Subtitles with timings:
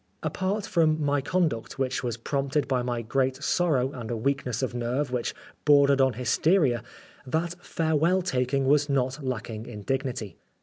[0.23, 4.73] Apart from my conduct, which was prompted by my great sorrow and a weakness of
[4.73, 6.81] nerve which bordered on hysteria,
[7.27, 10.37] that farewell taking was not lack ing in dignity.